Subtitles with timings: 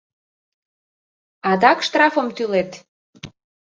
[1.49, 2.71] —Адак штрафым тӱлет...